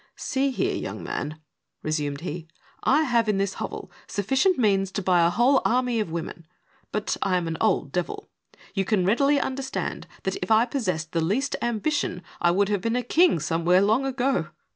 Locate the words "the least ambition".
11.11-12.23